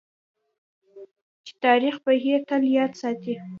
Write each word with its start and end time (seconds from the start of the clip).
چې 1.45 1.53
تاریخ 1.65 1.95
به 2.03 2.13
یې 2.25 2.35
تل 2.47 2.63
یاد 2.77 2.91
ساتي. 3.01 3.33